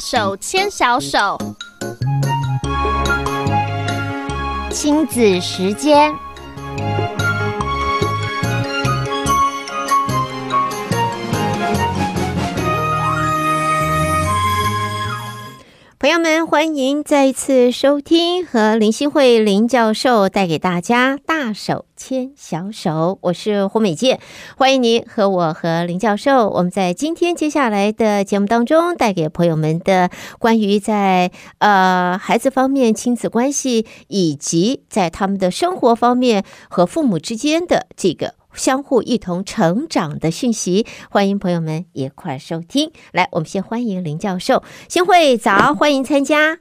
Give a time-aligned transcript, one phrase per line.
[0.00, 1.36] 手牵小手，
[4.70, 6.10] 亲子时间。
[16.10, 22.90] 朋友们，欢迎再一次收听和林心慧林教授带给大家《大手牵小手》，
[23.20, 24.18] 我是胡美健，
[24.56, 30.10] 欢迎您和我和林教授，我们在今天接下来的节目当中带给朋友们的
[30.40, 38.39] 关于在呃孩子方面亲子关系，以及在他们的生活方面和父母之间的这个。
[38.54, 42.90] 相互一同成长的讯息，欢迎朋友们一块收听。
[43.12, 46.58] 来，我们先欢迎林教授，新会早，欢迎参加。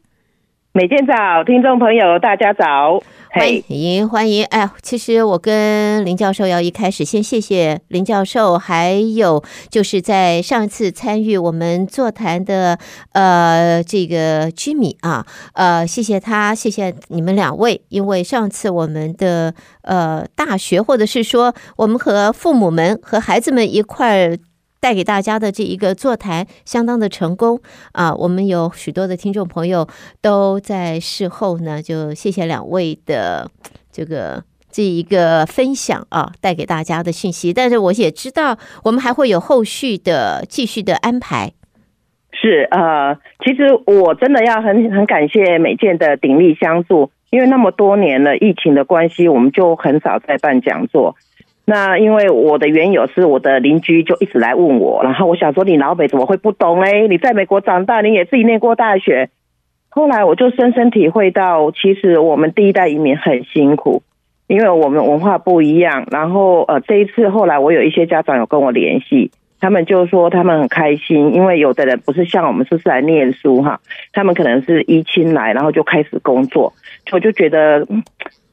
[0.72, 3.02] 美健早，听众朋友大家早。
[3.32, 4.46] 欢迎欢迎！
[4.46, 12.78] 哎呀，其实我跟林教授要一开始先谢谢林教授，还有就是在上一次参与我们座谈的
[13.14, 24.38] 呃这个居民啊，呃谢谢他，谢谢你们两位，因为上次我们的呃大学或者是说我们和父母们和孩子们一块儿。
[24.80, 27.60] 带给大家的这一个座谈相当的成功
[27.92, 28.14] 啊！
[28.16, 29.88] 我们有许多的听众朋友
[30.22, 33.52] 都在事后呢，就谢谢两位的
[33.92, 37.52] 这个这一个分享啊，带给大家的信息。
[37.52, 41.52] 但是我也知道，我们还会有后续的继续的安排。
[42.32, 51.18] 是呃，其实我真的要很很感谢美健的鼎力相助，因为那么多年了，疫情的关系，我们就很少在办讲座。
[51.70, 57.08] 那因为我的缘由是我的邻居就一直来问我，然后我想说，你老北怎么会不懂嘞？
[57.08, 59.30] 你在美国长大，你也自己念过大学。
[59.90, 64.02] 后来我就深深体会到，其实我们第一代移民很辛苦，
[64.48, 66.08] 因为我们文化不一样。
[66.10, 73.80] 然后呃，这一次后来我有一些家长有跟我联系，他们就说他们很开心，因为有的人不是像我们是是来念书哈，
[74.12, 76.74] 他们可能是依亲来，然后就开始工作，
[77.12, 77.86] 我就觉得。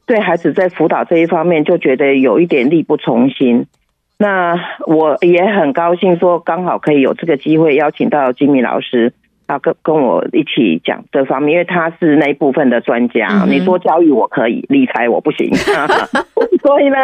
[0.07, 3.67] 对孩子在辅导这一方面就觉得有一点力不从心，
[4.19, 4.55] 那
[4.87, 9.13] 我也很高兴说刚好可以有这个机会邀请到金米老师
[9.47, 13.27] 啊，跟跟我一起讲这方面，因为他是那一部分的专家。
[13.31, 15.51] 嗯、你说教育我可以，理财我不行，
[16.63, 16.97] 所以呢，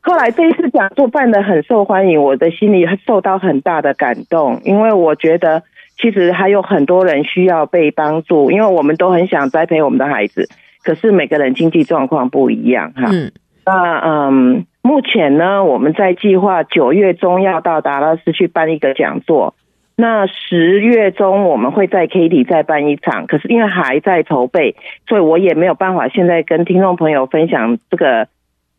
[0.00, 5.64] 后来这一次讲座办得很受欢迎，我的心里受到很大的感动，因为我觉得
[6.00, 10.48] 其实还有很多人需要被帮助，因为我们都很想栽培我们的孩子。
[10.84, 13.32] 可是每个人经济状况不一样哈，嗯，
[13.64, 19.54] 那嗯，目前呢，我们在计划九月中要到达拉斯去办一个讲座，
[19.96, 24.76] 那十月中我们会在 Katy 再办一场，可是因为还在筹备，
[25.08, 28.28] 所以我也没有办法现在跟听众朋友分享这个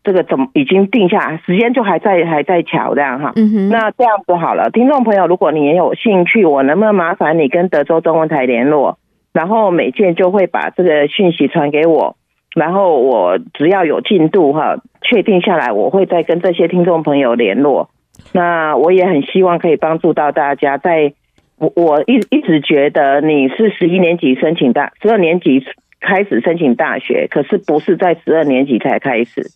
[0.04, 9.00] 这个怎么已经定下时间就还在还在瞧这样哈，嗯哼，那这样子好了，听众朋友，如果你也有兴趣，我能不能麻烦你跟德州中文台联络？
[9.36, 12.16] 然后美健就会把这个讯息传给我，
[12.56, 17.90] 然后我只要有进度哈，确定下来，我会再跟这些听众朋友联络。
[18.32, 20.78] 那我也很希望可以帮助到大家。
[20.78, 21.12] 在
[21.58, 25.62] 我我一一直觉得你是十一年级申请大，十二年级
[26.00, 29.52] 开始申请大学，可是不是在十二年级才开始。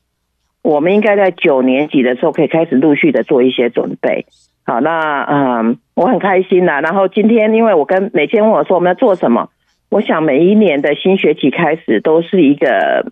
[0.61, 4.25] 我们应该在九年级的时候可以开始陆续的做一些准备。
[4.65, 6.81] 好，那嗯，我很开心呐。
[6.81, 9.47] 然后今天因为我跟美健问我说我们要做什么。
[9.89, 13.11] 我想每一年的新学期开始都是一个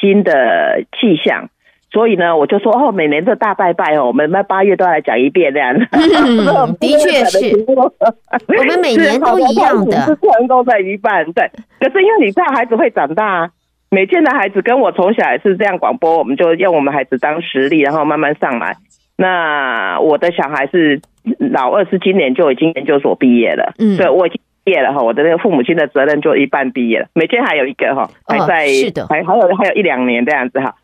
[0.00, 1.48] 新的气象，
[1.90, 5.86] 所以呢，我就说哦，每年的大拜拜哦，我们在八月都要来讲一遍这样的。
[5.92, 11.24] 嗯、 的确是，我们每年都一样的，是成功在一半。
[11.32, 11.50] 对，
[11.80, 13.50] 可是因为你知道孩子会长大，
[13.90, 18.76] 美健的孩子跟我从小也是这样广播，我们就用我们孩子当实例，然后慢慢上来。
[19.16, 21.00] 那我的小孩是
[21.38, 23.72] 老二，是今年就已经研究所毕业了。
[23.78, 24.38] 嗯，对我已经。
[24.68, 30.74] 毕业了哈，我的那个父母亲的责任就一半毕业了，每天还有一个哈，还在，哦、是的，还还有还有一两年这样子哈，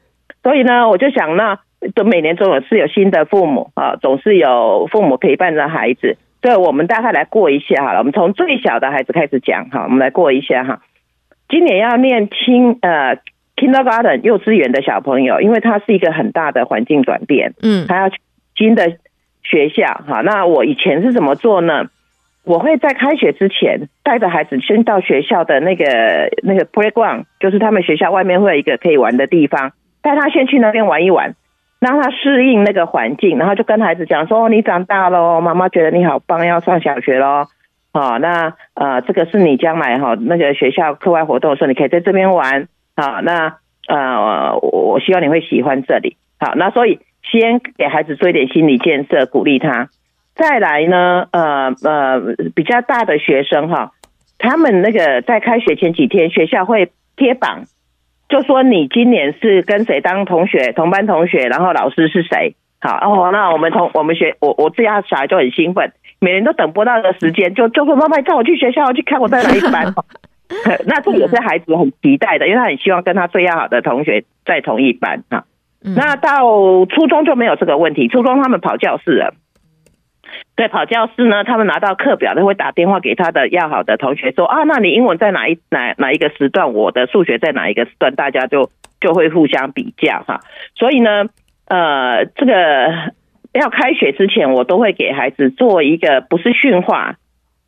[0.42, 1.58] 所以呢，我就想那
[1.94, 10.80] 都每年总有是有新的父母啊，总是有父母陪伴着孩子，所以我们大概来过一下好了，我们从最小的孩子开始讲哈，我们来过一下哈，
[11.50, 13.18] 今年要念轻呃
[13.56, 18.18] kindergarten 幼稚园的小朋友，因为他是一个很大的环境转变，嗯，他要去
[18.56, 18.96] 新的
[19.42, 21.86] 学校哈，那我以前是怎么做呢？
[22.44, 25.84] 我会在开学之前带着孩子先到学校的那个
[26.42, 31.34] 那个 playground，就是他们学校外面会有一个可以玩的地方，带他先去那边玩一玩，
[31.80, 37.46] 让他适应那个环境，然后就跟孩子讲说：“哦，你长大了，妈妈觉得你好棒，要上小学喽。
[37.94, 42.68] 好，那呃，这个是你将来哈那个学校课外活动的时候，你可以在这边玩。
[42.96, 43.56] 好，那
[43.88, 46.16] 呃，我希望你会喜欢这里。
[46.38, 49.88] 好，那所以先给孩子做一点心理建设，鼓励他。
[50.34, 52.20] 再来呢，呃呃，
[52.54, 53.92] 比较大的学生哈，
[54.38, 57.64] 他们那个在开学前几天，学校会贴榜，
[58.28, 62.56] 就说你今年是跟谁当同学，同班同学，然后老师是谁。
[62.80, 69.94] 好哦，那我们同我们学我我这样小孩就很兴奋，每人都等不到的时间，就就说妈妈叫我去学校去看我在哪一班。
[70.84, 75.44] 那这也是孩子很期待的，因为他很希望跟他最要好的同学在同一班啊。
[75.80, 76.40] 那到
[76.86, 79.34] 初中就没有这个问题，初中他们跑教室了。
[80.56, 86.72] 对，跑教室呢，他们拿到课表都会打电话给他的要好的同学说啊，那你英文在哪一哪哪一个时段？
[86.72, 88.14] 我的数学在哪一个时段？
[88.14, 88.70] 大家就
[89.00, 90.40] 就会互相比较哈。
[90.76, 91.26] 所以呢。
[91.66, 92.52] 呃，这个
[93.54, 97.16] 要开学之前，我都会给孩子做一个不是训话，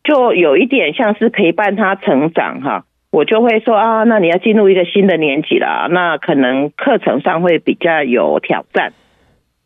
[0.05, 2.85] 就有一点像是陪伴他成长哈。
[3.11, 8.93] 我就会说啊，那你要进入一个新的年级了，那可能课程上会比较有挑战。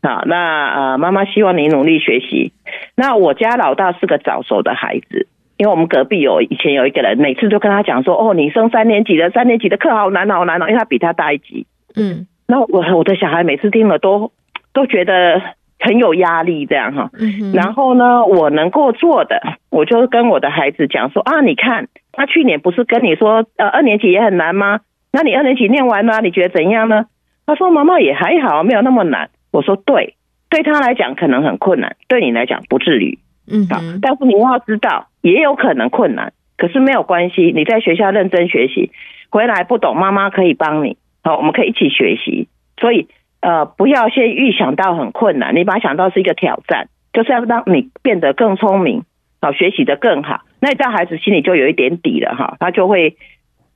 [0.03, 2.53] 好，那呃，妈妈希望你努力学习。
[2.95, 5.27] 那我家老大是个早熟的孩子，
[5.57, 11.67] 因为我们隔壁有以前有一个人，每次都跟他讲说，哦，你升三年级的，三年级的课好难好难哦，因为他比他大一级。
[11.95, 12.27] 嗯。
[12.47, 14.31] 那我我的小孩每次听了都
[14.73, 15.41] 都觉得
[15.79, 17.09] 很有压力，这样哈。
[17.19, 19.39] 嗯然后呢，我能够做的，
[19.69, 24.79] 我就跟我的孩子讲说啊，你看他去年不是跟你说呃二年级也很难吗？
[25.13, 27.05] 那你二年级念完了，你觉得怎样呢？
[27.45, 29.29] 他说妈妈也还好，没有那么难。
[29.51, 30.15] 我说对，
[30.49, 33.19] 对他来讲可能很困难，对你来讲不至于。
[33.51, 38.91] 嗯，好，但是你要知道也有可能困难，可是没有关系，你在学校认真学习，
[39.29, 40.97] 回来不懂妈妈可以帮你。
[41.23, 42.47] 好，我们可以一起学习，
[42.79, 43.07] 所以
[43.41, 49.03] 呃，不要先预想到很困难，你把它想到是一个挑战，就是要让你变得更聪明，
[49.41, 53.17] 好，学习的更好，那你这孩子心里就有一点底了哈，他就会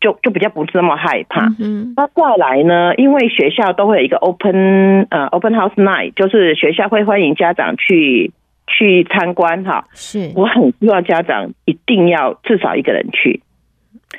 [0.06, 1.48] 就就比较不是那么害怕。
[1.60, 8.32] 嗯，那再来呢，因为学校都会有一个 open 呃 open house night，就是学校会欢迎家长去
[8.68, 9.86] 去参观哈。
[9.94, 13.42] 是，我很希望家长一定要至少一个人去。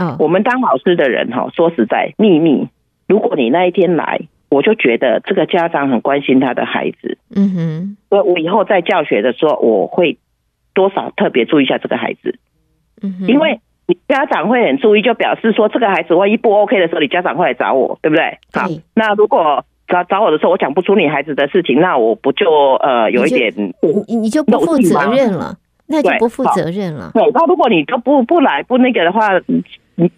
[0.01, 2.67] 嗯，我们当老师的人哈，说实在秘密。
[3.07, 7.19] 如果你那一天来，我就觉得这个家长很关心他的孩子。
[7.33, 10.19] 嗯哼，所以我以后在教学的时候，我会
[10.75, 12.41] 多少特别注意一下这个孩子。
[13.01, 18.39] 嗯哼，因为你家长会很注意，就表示说这个孩子万一不 OK 的时候，你家长会来找我，对不对？
[18.53, 23.53] 好，那如果找找我的时候，我讲不出你孩子的事情，那我不就呃有一点
[24.09, 25.57] 你你就不负责任了，
[25.89, 27.11] 那就不负责任了。
[27.15, 29.31] 对，那如果你都不不来不那个的话。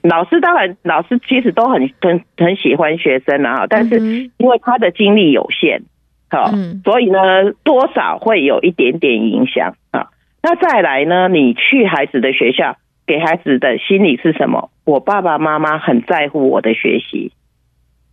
[0.03, 4.01] 老师当然，老师其实都很很很喜欢学生啊，但是
[4.37, 5.83] 因为他的精力有限，
[6.29, 6.51] 好，
[6.83, 10.09] 所以呢，多少会有一点点影响啊。
[10.43, 12.75] 那再来呢，你去孩子的学校，
[13.09, 14.71] 给孩子的心理是什么？
[14.85, 17.33] 我爸爸妈妈很在乎我的学习，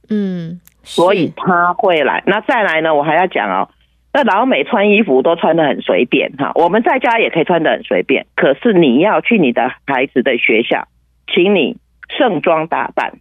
[0.09, 2.23] 嗯，所以他会来。
[2.25, 3.69] 那再来呢，我还要讲哦，
[4.13, 10.87] 那老美穿衣服都穿的很随便哈，我们在家也可以穿的很随便，可是你要去你的孩子的学校。
[11.27, 11.75] 请你
[12.07, 13.13] 盛装打扮，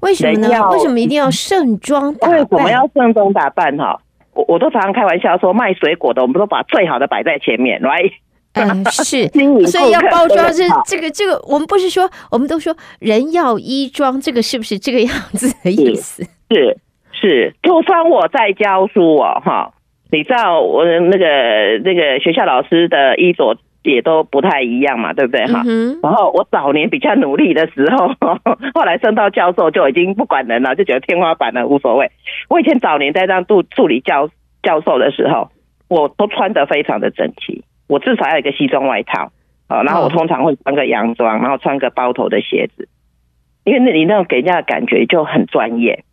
[0.00, 0.48] 为什么呢？
[0.70, 2.38] 为什么一定要盛装打扮？
[2.38, 3.76] 为什么要盛装打扮？
[3.76, 4.00] 哈，
[4.32, 8.12] 我我都常常开玩笑说，卖水果的，我们都把最好的摆在前面，来、right?，
[8.54, 9.28] 嗯，是，
[9.66, 16.24] 所以要包装是这个这个，我们不是说，我们都说人要衣装，这个是不是这个样子的意思？
[16.50, 16.76] 是
[17.12, 19.72] 是，就算我在教书哦，哈，
[20.10, 23.56] 你知道我那个那个学校老师的衣着。
[23.82, 25.62] 也都不太一样嘛，对不对哈？
[26.02, 28.08] 然后我早年比较努力的时候，
[28.74, 32.10] 后来升到教授就已经不管人了，就觉得天花板了无所谓。
[32.50, 34.28] 我以前早年在当助助理教
[34.62, 35.48] 教授的时候，
[35.88, 39.32] 我都穿的非常的整齐，我至少要一个西装外套
[39.66, 42.88] 啊，然后我通常会穿个洋装，然后穿个包头的鞋子，
[43.64, 46.04] 因为那你那种给人家的感觉就很专业。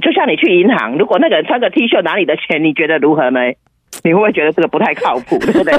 [0.00, 3.40] 就像你去银行，如果那个人穿个 T 恤拿你的钱，你觉得如何呢？
[4.04, 5.72] 你会不会觉得这个不太靠谱，对不对？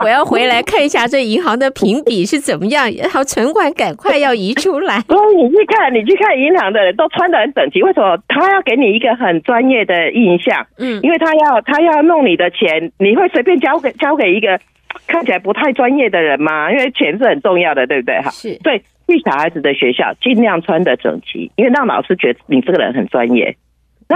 [0.00, 5.00] 我要回来看一下这银行的评比是怎么样，然后存款赶快要移出来。
[5.08, 8.18] 所以你去看，你去看银行的人都穿得很整齐，为什么？
[8.28, 14.60] 他要给你一个很专业的印象，嗯，因为他要他要弄你的钱，你会随便交给交给一个
[15.06, 16.70] 看起来不太专业的人吗？
[16.70, 18.20] 因为钱是很重要的，对不对？
[18.20, 18.54] 哈，是。
[18.62, 18.78] 对，
[19.08, 23.56] 去小孩子的学校尽量穿得整齐，因为让老师觉得你这个人很专业。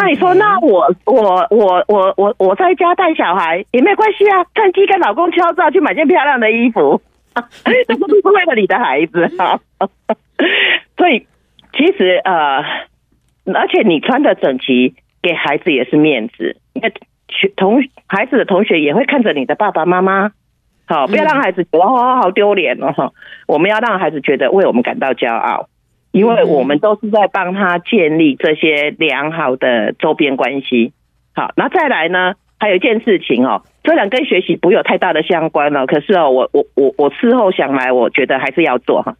[0.00, 7.02] 那你说，那我我我我我我在家带小孩也没关系啊，趁机跟老公敲诈去买件漂亮的衣服，
[7.64, 9.58] 这不是为了你的孩子啊。
[10.96, 11.26] 所以
[11.72, 12.62] 其实呃，
[13.52, 16.92] 而且你穿的整齐，给孩子也是面子，因为
[17.56, 20.30] 同孩子的同学也会看着你的爸爸妈妈，
[20.86, 23.12] 好，不要让孩子觉得哦好丢脸哦。
[23.48, 25.68] 我们要让孩子觉得为我们感到骄傲。
[26.10, 30.92] 因为我们都是在帮他建立这些良好的周边关系，
[31.34, 32.34] 好，那再来呢？
[32.60, 39.14] 还有一件事情哦，虽然跟学习不有太大的相关了，可是哦，我我我我事后想来，我觉得还是要做哈。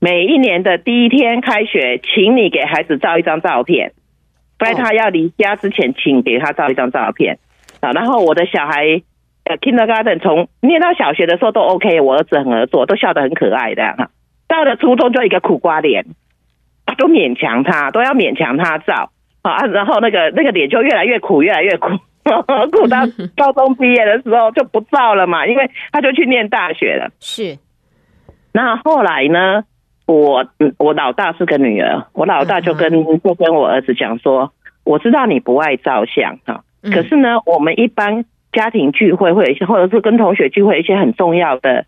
[0.00, 3.92] 每一年的第一天开学，请你给孩子照一张照片，
[4.58, 7.38] 在他要离家之前，请给他照一张照片
[7.80, 7.92] 啊。
[7.92, 9.02] 然后我的小孩
[9.44, 14.08] 呃，Kindergarten 从念到小学的时候都 OK，我儿子很合作，都笑得很可爱的哈。
[14.52, 16.04] 到了初中就一个苦瓜脸，
[16.98, 19.64] 都勉强他，都要勉强他照啊。
[19.66, 21.88] 然后那个那个脸就越来越苦，越来越苦。
[22.70, 22.98] 苦到
[23.34, 27.10] 高中毕业的时候就不照了嘛，因为他就去念大学了。
[27.18, 27.56] 是，
[28.52, 29.64] 那后来呢？
[30.04, 30.44] 我
[30.78, 34.52] 我老大是个女儿，我老大就跟就跟我儿子讲说，
[34.84, 41.86] 我知道你不爱照相哈，可是呢，我们一般家庭聚会会有一些，或者是跟同学聚会一些很重要的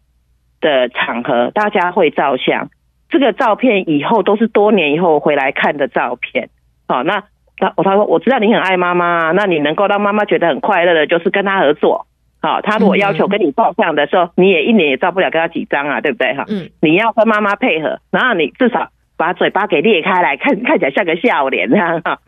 [0.64, 2.68] 的场合，大家会照相。
[3.09, 6.49] 这个照片以后都是多年以后回来看的照片。
[6.88, 7.23] 好，那。
[7.56, 12.04] 他我他说我知道你很爱妈妈，那你能够让妈妈觉得很快乐的，就是跟他合作。
[12.42, 16.35] 好，他如果要求跟你照相的时候，你也一年也照不了跟他几张啊，对不对？
[16.35, 22.18] 哈，嗯，你要跟妈妈配合，然后你至少把嘴巴给裂开来，看看起来像个笑脸这样哈。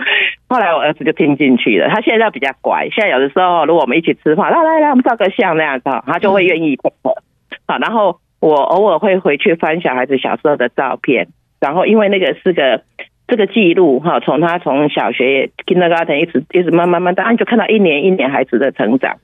[0.48, 7.12] 后来我儿子就听进去了，他现在比较乖，现在有的时候如果我们一起吃饭，来来来，我们照个相那样子，他就会愿意配合。
[7.66, 11.28] 好，然后我偶尔会回去翻小孩子小时候的照片，
[11.60, 12.82] 然后因为那个是个。
[13.28, 19.16] 这个记录哈，从他从小学 kindergarten 一直一直慢慢慢，当然就看到一年一年孩子的成长。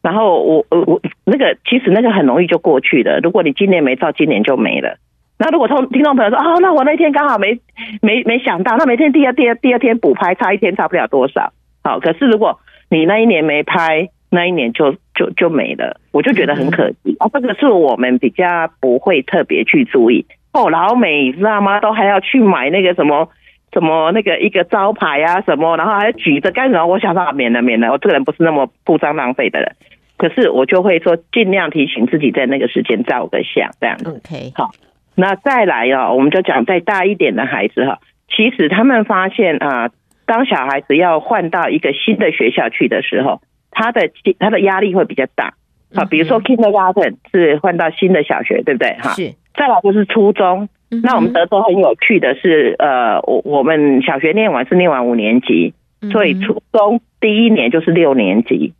[0.00, 3.18] 然后我我我那个其实那个很容易就过去的。
[3.18, 4.98] 如果你今年没照，今年就没了。
[5.40, 7.58] 那如果听听众朋友说啊，那我那天刚好没
[8.00, 11.52] 没没想到，那每天第二第二第二天补拍，差一天差不了多少。
[11.82, 17.16] 好，可是如果你那一年没拍，那一年就就就没了，我就觉得很可惜。
[17.18, 20.26] 啊，这个是我们比较不会特别去注意。
[20.52, 21.80] 哦，老美你知道吗？
[21.80, 23.28] 都还要去买那个什么。
[23.70, 26.86] 什么那个一个招牌啊什么，然后还举着干什么？
[26.86, 29.76] 我想说免了免了，我这个人不是那么铺张浪费的人，
[30.16, 34.08] 可是我就会说尽量提醒自己在那个时间照个相这样子。
[34.08, 34.70] OK，好，
[35.16, 37.98] 那再来哦，我们就讲再大一点的孩子哈，
[38.34, 39.90] 其实他们发现啊，
[40.24, 43.42] 当小孩子要换到一个新的学校去的时候，
[43.78, 45.54] 他的他的压力会比较大。
[45.94, 48.96] 好，比如说 Kindergarten 是换到新的小学，对不对？
[48.98, 49.32] 哈，是。
[49.54, 50.68] 再来就是初中。
[51.02, 55.74] 那我们德州很有趣的是，呃，我我们小学念完是念完五年级，
[56.12, 58.74] 所以初中第一年就是六年级，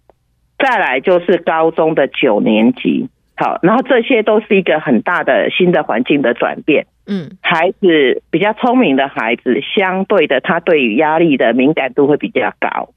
[0.59, 3.09] 再来就是高中的九年级。
[3.37, 6.87] 好，然后这些都是一个很大的新的环境的转变。
[7.07, 12.91] 嗯，孩子比较聪明的孩子，相对的他对于压力的敏感度会比较高。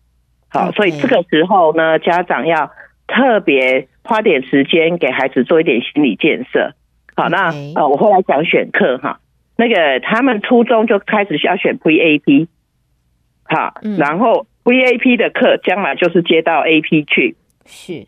[0.51, 2.71] 好，所以这个时候呢，家长要
[3.07, 6.73] 特别花点时间给孩子做一点心理建设。
[7.15, 9.19] 好，那呃，我后来讲选课哈，
[9.57, 12.47] 那个他们初中就开始要选 Pre AP，
[13.43, 18.07] 好，然后 Pre AP 的课将来就是接到 AP 去，是。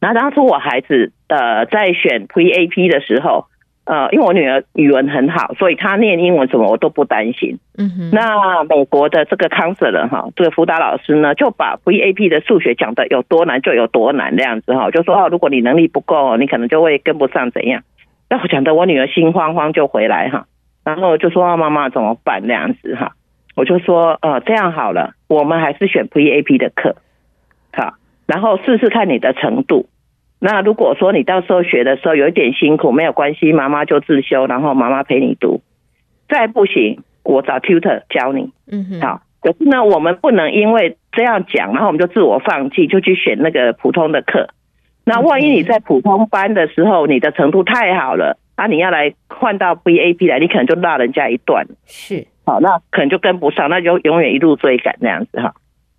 [0.00, 3.46] 然后当初我孩子呃在选 Pre AP 的时候，
[3.88, 7.58] 呃，因为我女儿语文很好，所以她念英文什么我都不担心。
[7.78, 8.10] 嗯哼。
[8.12, 17.82] 那美国的这个 counselor 哈，这个辅导老师呢，就把 Pre AP 的数学讲得有多难就有多难这样子哈，就说哦，如果你能力不够，你可能就会跟不上怎样。
[18.28, 20.44] 那我讲的，我女儿心慌慌就回来哈，
[20.84, 23.12] 然后就说妈妈怎么办那样子哈，
[23.56, 26.96] 我就说呃这样好了，我们还是选 Pre AP 的课，
[27.72, 27.94] 好，
[28.26, 29.88] 然后试试看你的程度。
[30.40, 35.60] 那如果说你到时候学的时候有一点辛苦，没有关系，妈妈就自修，然后妈妈陪你读。
[36.28, 38.52] 再不行，我找 tutor 教你。
[38.70, 39.22] 嗯哼，好。
[39.40, 44.48] 可是呢，我们不能因为这样讲，然后我们就自我放弃，就去选那个普通的课。
[45.04, 51.66] 那万一你在普通班的时候，你的程度太好了，啊，你要来换到 Pre AP 来，你可能就落人家一段。
[51.86, 55.54] 是，好，那可能就跟不上，那就永远一路追赶这样子哈。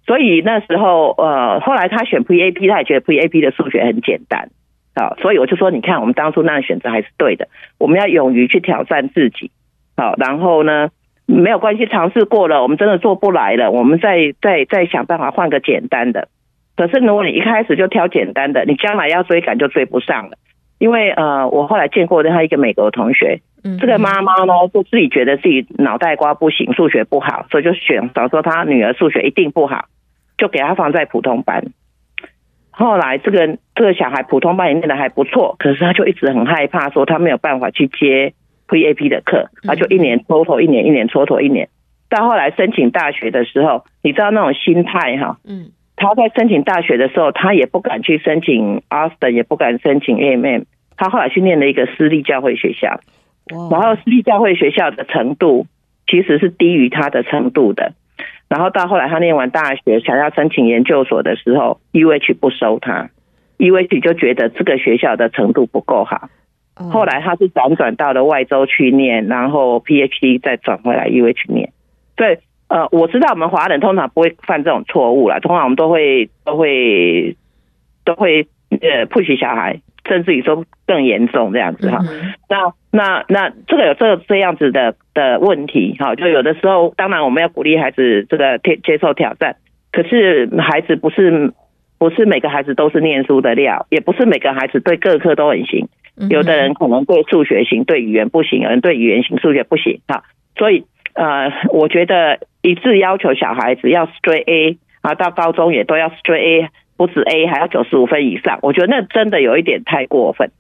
[0.10, 4.50] 所以那时候，呃，后来他选 Pre AP，他也觉得 Pre AP 的数学很简单，
[4.96, 7.48] 啊，所以我就说，你看我们当初那样选择还是对的，
[7.78, 9.52] 我们要勇于去挑战自己，
[9.96, 10.90] 好，然后呢，
[11.28, 16.28] 没有关系，尝试过了，我们真的做不来了，我们再再再想办法换个简单的。
[16.76, 20.38] 可是如果你一开始就挑简单的，你将来要追赶就追不上了。
[20.80, 23.42] 因为呃，我后来见过的他一个美国同学，
[23.80, 29.86] 这个妈妈呢就自己觉得自己脑袋瓜不行，数学不好，所以就选，早说她女儿数学一定不好，
[30.40, 31.66] 就给他放在普通班。
[32.72, 38.34] 后来这个这个小孩普通班也念的还不错，可是他就一直很害怕，说他没有办法去接
[38.68, 41.70] Pre AP 的课，他就一年蹉跎一年，一年蹉跎一年，
[42.10, 45.72] 到后来申请大学的时候，你知道那种心态哈，嗯。
[46.02, 50.64] 他在申请大学的时候，他也不敢去申请 Austin，也不敢申请 AMM。
[50.96, 53.02] 他后来去念了一个私立教会学校，
[53.70, 55.68] 然后私立教会学校的程度
[56.08, 57.92] 其实是低于他的程度的。
[58.50, 63.10] 然后到后来他念完大学，想要申请研究所的时候，UH 不收他
[63.60, 66.30] ，UH 就觉得这个学校的程度不够好。
[66.76, 71.72] 后来他是辗转到了外州去念，然后 PhD 再转回来 UH 念。
[72.16, 72.40] 对，
[72.70, 77.36] 呃，我知道我们华人通常不会犯这种错误啦，通常我们都会都会
[78.06, 82.00] 都会呃 push 小孩，甚至于说更严重这样子哈。
[82.50, 89.56] 那那那这个有这个这样子的的问题哈，就有的时候当然我们要鼓励孩子这个接接受挑战，
[89.94, 91.54] 可是孩子不是
[91.98, 95.88] 不是每个孩子都是念书的料，也不是每个孩子对各科都很行。
[96.30, 100.02] 有的人可能对数学行，对语言不行；有人对语言行，数学不行。
[100.06, 100.24] 哈，
[100.58, 106.70] 所以呃，我觉得一致要求小孩子要 straight A 啊，到高中也都要 straight A，
[107.00, 108.60] 不止 A 还要九十五分以上。
[108.62, 110.52] 我觉得那真的有一点太过分。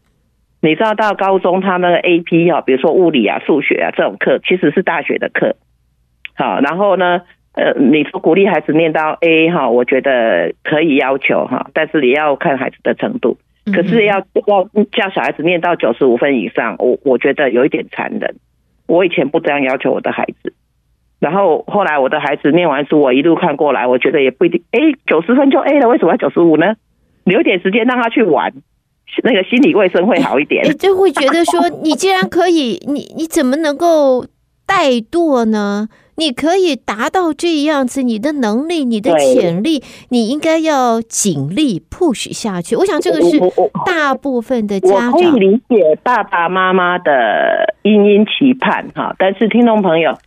[0.61, 5.57] 你知道到高中他们的 AP 哈，比如说物理啊、数学啊这种课，其实是大学的课。
[6.35, 7.23] 好，然后呢，
[7.55, 13.37] 呃，你说鼓励孩子念到 A 哈，我觉得可以要求哈，但是也要看孩子的程度。
[13.73, 18.35] 可是要要叫小孩子念到九十五分以上，我我觉得有一点残忍。
[18.87, 20.48] 我以前不这样要求我的孩子，
[21.19, 24.63] 然后后来我的孩子念完书，我一路看过来，我觉得也不一定。
[24.71, 26.75] 哎，九十分就 A 了，为什么要九十五呢？
[27.25, 28.53] 留点时间让他去玩，
[29.23, 30.63] 那个心理卫生会好一点。
[30.77, 34.25] 就会觉得说，你既然可以，你你怎么能够
[34.65, 35.89] 怠惰呢？
[36.15, 42.75] 你可以达到这样子，你的能力、你的潜力，你应该要尽力 push 下去。
[42.75, 43.39] 我想这个是
[43.85, 45.11] 大部分的家长。
[45.13, 50.17] 可以理解爸爸妈妈的殷殷期盼哈，但是听众朋友，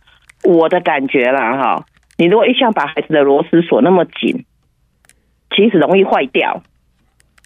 [0.43, 1.85] 我的感觉啦哈，
[2.17, 4.45] 你如果一向把孩子的螺丝锁那么紧，
[5.55, 6.63] 其实容易坏掉。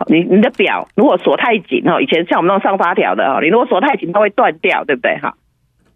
[0.07, 5.35] 你你的表如果锁太紧哈，以前像我们那种上发条的哈，你如果锁太紧，它会断掉，对不对哈？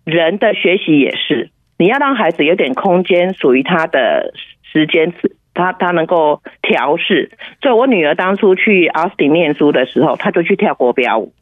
[0.03, 1.51] 人的学习也是。
[1.77, 5.13] 你要让孩子有点空间，属于他的时间，
[5.53, 7.31] 他他能够调试。
[7.61, 11.33] 所以我女儿当初去奥斯汀念书的时候，她就去跳国标舞。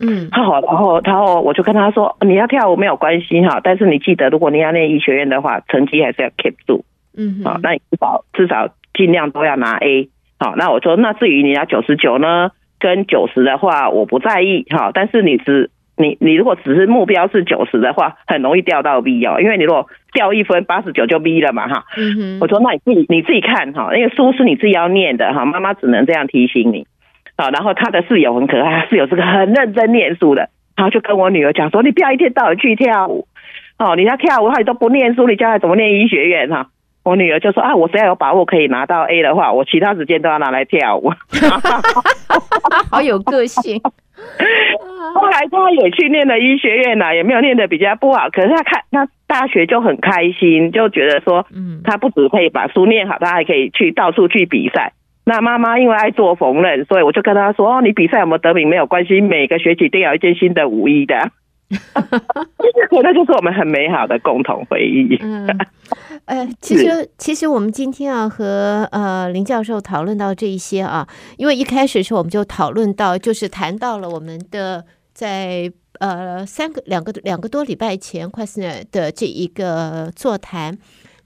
[0.00, 6.84] 嗯，好，然后然后我就跟他说：“你要跳舞没有关系哈，但是你记得，如果你要念医学院的话，成绩还是要 keep 住。
[7.16, 10.08] 嗯，好，那你至少至少尽量都要拿 A。
[10.38, 15.70] 好，那我说，那至于你要九十九呢，跟九十的话，我不在意哈，但是你只。”
[16.00, 21.86] 你你如果只是目标是九十的话，很容易掉到 B 哦，因为你如果掉一分，八十九就 B 了嘛哈。
[21.96, 22.38] 嗯哼。
[22.40, 26.86] 我说那你自己你自己看哈，那个书是你自己要念的哈，妈妈只能这样提醒你。
[27.38, 33.28] 好，然后他的室友很可爱，室友是个很认真念书的，然后就跟我女儿讲说，你不要一天到晚去跳舞，
[33.78, 36.66] 哦，你要跳舞，你都不念书，你将来怎么念医学院哈？
[37.04, 41.12] 我女儿就说啊，我只要有把握可以拿到 A 的话，我其他时间都要拿来跳舞。
[42.90, 43.80] 好有个性。
[45.14, 48.28] 后来他也去念了医学院了，也没有念的比较不好。
[48.30, 54.92] 可是他看他大学就很开心，就觉得说，嗯，他不只可以把书念好，他还可以去到处去比赛。
[55.28, 61.14] 那妈妈因为爱做缝纫，所以我就跟她说：“哦，你比赛有没有得名没有关系，每个学期都有一件新的舞衣的。
[63.02, 65.18] ”那就是我们很美好的共同回忆。
[65.20, 65.46] 嗯，
[66.24, 80.78] 呃，其实其实我们今天啊和呃林教授讨论到这一些啊，因为一开始的时候我们就讨论到，就是谈到了我们的在呃三个两个两个多礼拜前快四年的这一个座谈。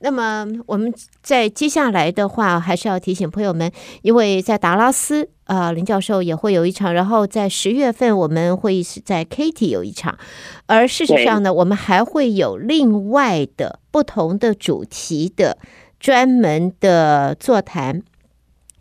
[0.02, 3.70] 那么我们在接下来的话，还是要提醒朋友们，
[4.02, 10.18] 因为在达拉斯啊、呃，林教授也会有一场，然后在十月份我们会是在 Katy 有一场，
[10.66, 15.56] 而事实上呢，我们还会有另外的不同的主题的
[16.00, 18.02] 专门的座谈，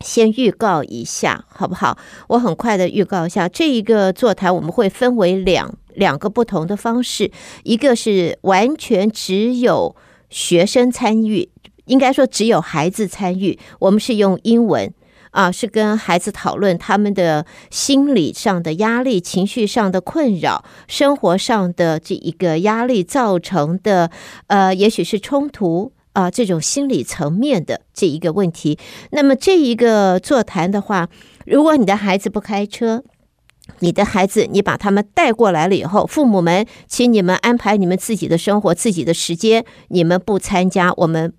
[0.00, 1.96] 先预告一下好不好？
[2.30, 7.30] 我很快的预告一下，这一个座谈我们会分为两两个不同的方式，
[7.62, 9.94] 一个是完全只有。
[10.32, 11.50] 学生参与，
[11.84, 13.58] 应该说只有孩子参与。
[13.78, 14.92] 我们是用英文
[15.30, 24.10] 啊，是跟孩子讨论他们的心理上的压力、情绪上的困扰、生活上的这一个压力造成的，
[24.46, 28.78] 呃，也许是冲突啊，这种心理层面的这一个问题。
[29.10, 31.08] 那么这一个座谈的话，
[31.46, 33.02] 如果你的孩子不开车，
[33.78, 41.32] 你的孩子，你把他们带过来了以后，父母们，请你们安排你们自己的生活、自己的时间，你们不参加，我们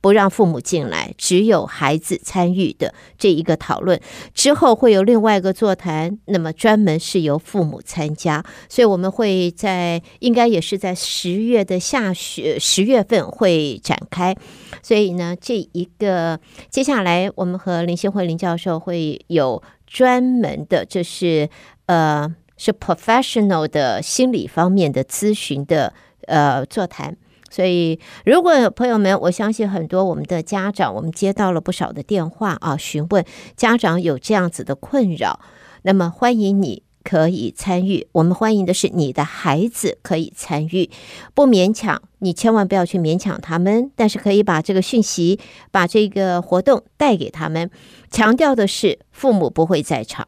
[0.00, 4.00] 不让父母进来，只有孩子参与的这一个讨论。
[4.32, 14.36] 之后会有另外一个座谈，那么专门是由父母参加，所以我们会在应该也是在十月的下旬，十月份会展开。
[14.82, 16.38] 所以呢，这一个
[16.70, 19.60] 接下来我们和林信惠林教授会有。
[19.86, 21.48] 专门的，就是
[21.86, 25.92] 呃，是 professional 的心理方面的咨询的
[26.26, 27.16] 呃座谈，
[27.50, 33.24] 所以，如果朋友们，我相信很多我们的家长，我们接到了不少的电话啊，询问
[33.56, 35.40] 家长有这样子的困扰，
[35.82, 38.08] 那么欢迎你可以参与。
[38.10, 40.90] 我们欢迎的是你的孩子可以参与，
[41.34, 45.38] 不勉强，你千万不要去勉强他们，但是可以把这个讯息、
[45.70, 47.70] 把这个活动带给他们。
[48.10, 50.26] 强调的是，父母不会在场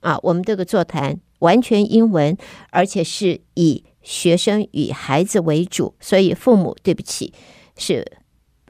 [0.00, 2.36] 啊，我们这个座谈完全英文，
[2.70, 3.84] 而且是以。
[4.00, 7.30] 学生与孩子为主，所以父母对不起，
[7.76, 8.02] 是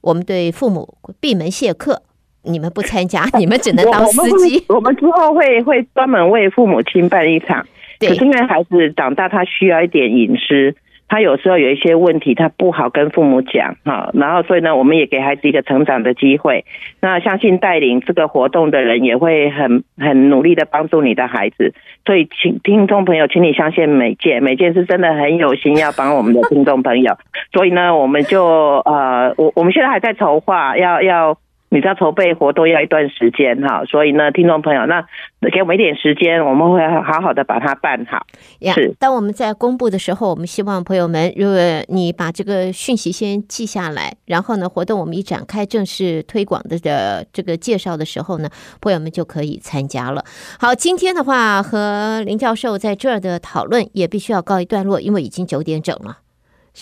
[0.01, 2.03] 我们对父母闭门谢客。
[2.49, 4.65] 你们不参加， 你们只能当司机。
[4.69, 7.65] 我们之后会会专门为父母亲办一场，
[8.01, 10.75] 对，可是因为孩子长大，他需要一点隐私。
[11.11, 16.67] 他有时候有一些问题，他不好跟父母讲哈，然后所以呢，我们也给孩子一个成长的机会。
[17.01, 21.73] 那相信带领这个活动的人也会很很努力的帮助你的孩子。
[22.05, 27.17] 所以，请听众朋友，请你相信美健，美健是真的很有心要帮我们的听众朋友。
[27.55, 28.45] 所以呢，我们就
[28.85, 31.39] 呃，我我们现在还在筹划，要要。
[31.71, 35.07] 你知道筹备活动要一段时间哈，所以呢，听众朋友，那
[35.53, 38.27] 给我们一点时间，我们会好好的把它办好。
[38.59, 48.49] Yeah, 是，当我们在公布的时候，我们希望朋友们，如果你把这个讯息先记下来，然后呢，活动我们一展开正式推广的的这个介绍的时候呢，
[48.81, 50.25] 朋友们就可以参加了。
[50.59, 56.19] 好，今天的话和林教授在这儿的讨论也必须要告一段落，因为已经九点整了。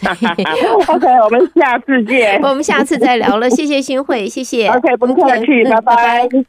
[0.89, 2.41] OK，我们下次见。
[2.45, 4.69] 我们下次再聊了，谢谢新会，谢谢。
[4.69, 6.47] OK，不客气，拜拜。